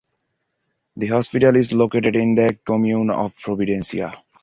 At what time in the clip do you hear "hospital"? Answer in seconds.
1.05-1.55